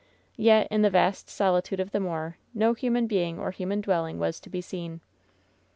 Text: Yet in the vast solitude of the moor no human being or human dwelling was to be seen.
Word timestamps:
Yet 0.35 0.67
in 0.71 0.81
the 0.81 0.89
vast 0.89 1.29
solitude 1.29 1.79
of 1.79 1.91
the 1.91 1.99
moor 1.99 2.37
no 2.55 2.73
human 2.73 3.05
being 3.05 3.37
or 3.37 3.51
human 3.51 3.81
dwelling 3.81 4.17
was 4.17 4.39
to 4.39 4.49
be 4.49 4.59
seen. 4.59 5.01